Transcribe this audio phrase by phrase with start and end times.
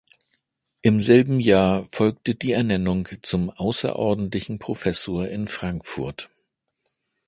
[0.81, 6.31] Im selben Jahr folgte die Ernennung zum außerordentlichen Professor in Frankfurt.